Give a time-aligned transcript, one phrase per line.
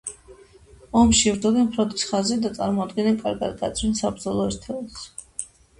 [1.01, 5.11] ომში იბრძოდნენ ფრონტის ხაზზე და წარმოადგენდნენ კარგად გაწვრთნილ საბრძოლო ერთეულს.